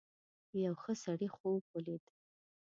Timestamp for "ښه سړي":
0.81-1.27